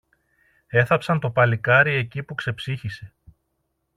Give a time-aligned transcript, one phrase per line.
[0.67, 3.13] Έθαψαν το παλικάρι εκεί που ξεψύχησε.